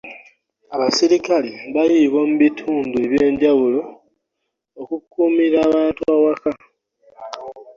abaserikale 0.75 1.51
baayibwa 1.75 2.21
mu 2.29 2.35
bitundu 2.43 2.95
eby'enjawulo 3.05 3.79
okukuumira 4.81 5.57
abantu 5.67 6.01
awaka. 6.15 6.49